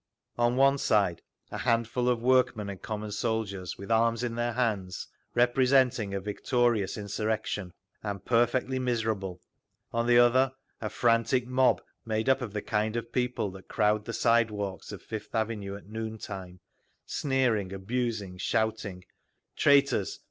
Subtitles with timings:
[0.35, 1.21] On one side
[1.51, 6.97] a handful of workmen and common soldiers, with arms in their hands, representing a victorious
[6.97, 9.41] insurrection—and perfectly miserable;
[9.93, 14.05] on the other a frantic mob made up of the kind of people that crowd
[14.05, 16.61] the sidewalks of Fifth Avenue at noon time,
[17.05, 19.05] sneering, abusing, shouting,
[19.55, 20.19] "Traitors!